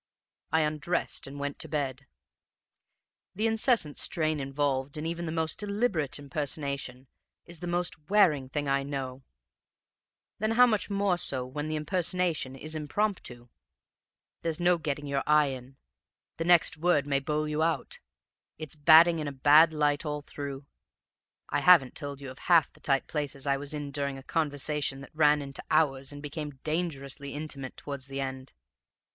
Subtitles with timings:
[0.51, 2.07] I undressed and went to bed.
[3.35, 7.07] The incessant strain involved in even the most deliberate impersonation
[7.45, 9.21] is the most wearing thing I know;
[10.39, 13.49] then how much more so when the impersonation is impromptu!
[14.41, 15.77] There's no getting your eye in;
[16.37, 17.99] the next word may bowl you out;
[18.57, 20.65] it's batting in a bad light all through.
[21.49, 25.01] I haven't told you of half the tight places I was in during a conversation
[25.01, 28.51] that ran into hours and became dangerously intimate towards the end.